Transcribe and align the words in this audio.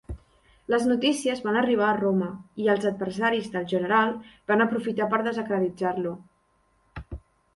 Les 0.73 0.85
notícies 0.91 1.41
van 1.47 1.57
arribar 1.59 1.89
a 1.89 1.97
Roma 1.97 2.29
i 2.63 2.69
els 2.73 2.87
adversaris 2.91 3.51
del 3.57 3.67
general 3.73 4.15
van 4.53 4.65
aprofitar 4.67 5.09
per 5.11 5.19
desacreditar-lo. 5.29 6.15